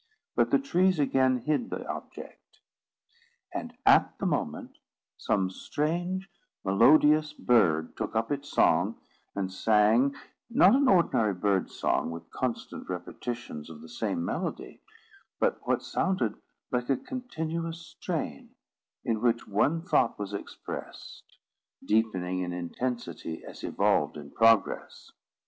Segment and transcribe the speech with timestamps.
[0.35, 2.57] But the trees again hid the object;
[3.53, 4.79] and at the moment,
[5.15, 6.27] some strange
[6.65, 8.99] melodious bird took up its song,
[9.35, 10.15] and sang,
[10.49, 14.81] not an ordinary bird song, with constant repetitions of the same melody,
[15.39, 16.33] but what sounded
[16.71, 18.55] like a continuous strain,
[19.05, 21.37] in which one thought was expressed,
[21.85, 25.11] deepening in intensity as evolved in progress.